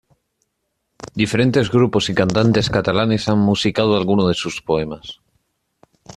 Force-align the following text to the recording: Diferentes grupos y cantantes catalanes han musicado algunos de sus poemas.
Diferentes 1.13 1.69
grupos 1.69 2.09
y 2.09 2.15
cantantes 2.15 2.71
catalanes 2.71 3.29
han 3.29 3.37
musicado 3.37 3.95
algunos 3.95 4.29
de 4.29 4.33
sus 4.33 4.59
poemas. 4.59 5.19